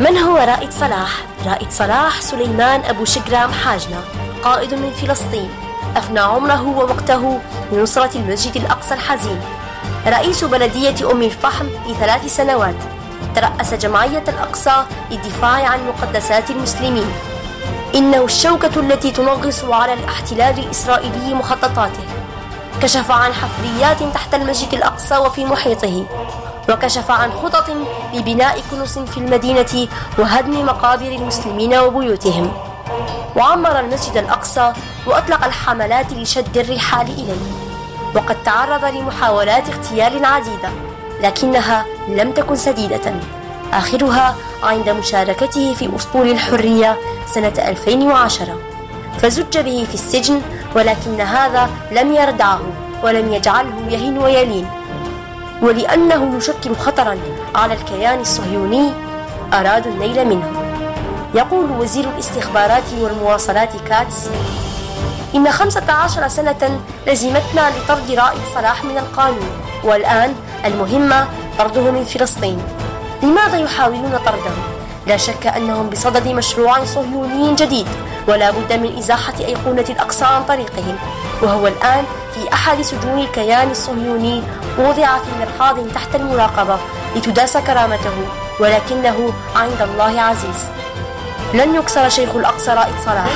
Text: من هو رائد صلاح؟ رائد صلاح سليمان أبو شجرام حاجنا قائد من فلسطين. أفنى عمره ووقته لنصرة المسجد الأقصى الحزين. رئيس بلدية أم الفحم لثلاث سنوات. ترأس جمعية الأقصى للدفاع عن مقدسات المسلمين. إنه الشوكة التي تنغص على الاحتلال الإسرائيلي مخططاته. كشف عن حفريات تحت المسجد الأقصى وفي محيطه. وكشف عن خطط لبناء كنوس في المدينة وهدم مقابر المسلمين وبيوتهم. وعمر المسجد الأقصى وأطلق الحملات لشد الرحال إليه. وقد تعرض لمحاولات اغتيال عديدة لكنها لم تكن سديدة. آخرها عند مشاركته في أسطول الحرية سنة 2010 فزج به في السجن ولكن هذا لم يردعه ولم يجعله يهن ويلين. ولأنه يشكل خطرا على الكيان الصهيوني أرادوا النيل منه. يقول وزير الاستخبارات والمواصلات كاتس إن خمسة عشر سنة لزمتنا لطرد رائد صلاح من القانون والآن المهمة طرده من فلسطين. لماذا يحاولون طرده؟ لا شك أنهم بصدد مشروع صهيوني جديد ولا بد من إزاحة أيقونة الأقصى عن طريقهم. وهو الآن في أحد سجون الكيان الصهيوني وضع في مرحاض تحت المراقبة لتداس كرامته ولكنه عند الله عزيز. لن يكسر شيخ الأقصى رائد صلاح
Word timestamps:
من 0.00 0.18
هو 0.18 0.36
رائد 0.36 0.72
صلاح؟ 0.72 1.10
رائد 1.46 1.70
صلاح 1.70 2.20
سليمان 2.20 2.80
أبو 2.84 3.04
شجرام 3.04 3.52
حاجنا 3.52 4.00
قائد 4.44 4.74
من 4.74 4.90
فلسطين. 4.90 5.50
أفنى 5.96 6.20
عمره 6.20 6.66
ووقته 6.66 7.40
لنصرة 7.72 8.10
المسجد 8.18 8.56
الأقصى 8.56 8.94
الحزين. 8.94 9.40
رئيس 10.06 10.44
بلدية 10.44 11.10
أم 11.10 11.22
الفحم 11.22 11.66
لثلاث 11.88 12.36
سنوات. 12.36 12.74
ترأس 13.36 13.74
جمعية 13.74 14.24
الأقصى 14.28 14.84
للدفاع 15.10 15.66
عن 15.68 15.78
مقدسات 15.88 16.50
المسلمين. 16.50 17.12
إنه 17.94 18.24
الشوكة 18.24 18.80
التي 18.80 19.10
تنغص 19.10 19.64
على 19.64 19.92
الاحتلال 19.92 20.58
الإسرائيلي 20.58 21.34
مخططاته. 21.34 22.04
كشف 22.82 23.10
عن 23.10 23.32
حفريات 23.32 24.14
تحت 24.14 24.34
المسجد 24.34 24.74
الأقصى 24.74 25.16
وفي 25.16 25.44
محيطه. 25.44 26.06
وكشف 26.68 27.10
عن 27.10 27.30
خطط 27.32 27.70
لبناء 28.14 28.62
كنوس 28.70 28.98
في 28.98 29.18
المدينة 29.18 29.88
وهدم 30.18 30.66
مقابر 30.66 31.06
المسلمين 31.06 31.74
وبيوتهم. 31.74 32.52
وعمر 33.36 33.80
المسجد 33.80 34.16
الأقصى 34.16 34.72
وأطلق 35.06 35.44
الحملات 35.44 36.12
لشد 36.12 36.58
الرحال 36.58 37.06
إليه. 37.06 37.42
وقد 38.14 38.36
تعرض 38.44 38.84
لمحاولات 38.84 39.68
اغتيال 39.68 40.24
عديدة 40.24 40.70
لكنها 41.22 41.84
لم 42.08 42.32
تكن 42.32 42.56
سديدة. 42.56 43.14
آخرها 43.72 44.34
عند 44.62 44.88
مشاركته 44.88 45.74
في 45.74 45.96
أسطول 45.96 46.30
الحرية 46.30 46.96
سنة 47.26 47.52
2010 47.58 48.58
فزج 49.18 49.58
به 49.58 49.86
في 49.88 49.94
السجن 49.94 50.42
ولكن 50.74 51.20
هذا 51.20 51.70
لم 51.92 52.12
يردعه 52.12 52.60
ولم 53.02 53.32
يجعله 53.32 53.88
يهن 53.88 54.18
ويلين. 54.18 54.66
ولأنه 55.66 56.36
يشكل 56.36 56.76
خطرا 56.76 57.18
على 57.54 57.74
الكيان 57.74 58.20
الصهيوني 58.20 58.92
أرادوا 59.52 59.92
النيل 59.92 60.28
منه. 60.28 60.52
يقول 61.34 61.70
وزير 61.70 62.08
الاستخبارات 62.08 62.82
والمواصلات 63.00 63.70
كاتس 63.88 64.28
إن 65.34 65.50
خمسة 65.50 65.92
عشر 65.92 66.28
سنة 66.28 66.80
لزمتنا 67.06 67.70
لطرد 67.70 68.10
رائد 68.10 68.40
صلاح 68.54 68.84
من 68.84 68.98
القانون 68.98 69.50
والآن 69.84 70.34
المهمة 70.64 71.26
طرده 71.58 71.90
من 71.90 72.04
فلسطين. 72.04 72.62
لماذا 73.22 73.58
يحاولون 73.58 74.18
طرده؟ 74.26 74.54
لا 75.06 75.16
شك 75.16 75.46
أنهم 75.46 75.90
بصدد 75.90 76.28
مشروع 76.28 76.84
صهيوني 76.84 77.54
جديد 77.54 77.86
ولا 78.28 78.50
بد 78.50 78.72
من 78.72 78.98
إزاحة 78.98 79.34
أيقونة 79.40 79.84
الأقصى 79.90 80.24
عن 80.24 80.44
طريقهم. 80.44 80.96
وهو 81.42 81.66
الآن 81.66 82.04
في 82.34 82.52
أحد 82.52 82.82
سجون 82.82 83.18
الكيان 83.18 83.70
الصهيوني 83.70 84.42
وضع 84.78 85.18
في 85.18 85.30
مرحاض 85.40 85.88
تحت 85.94 86.14
المراقبة 86.14 86.78
لتداس 87.16 87.56
كرامته 87.56 88.14
ولكنه 88.60 89.32
عند 89.56 89.82
الله 89.82 90.20
عزيز. 90.20 90.64
لن 91.54 91.74
يكسر 91.74 92.08
شيخ 92.08 92.34
الأقصى 92.34 92.70
رائد 92.70 92.94
صلاح 93.04 93.26